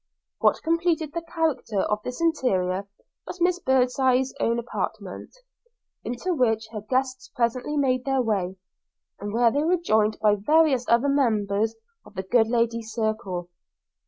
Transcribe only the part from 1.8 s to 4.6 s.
of this interior was Miss Birdseye's own